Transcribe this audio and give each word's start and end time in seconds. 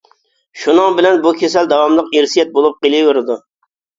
شۇنىڭ 0.61 0.95
بىلەن 0.99 1.19
بۇ 1.25 1.33
كېسەل 1.41 1.69
داۋاملىق 1.75 2.09
ئىرسىيەت 2.19 2.51
بولۇپ 2.57 2.79
قېلىۋېرىدۇ. 2.87 3.37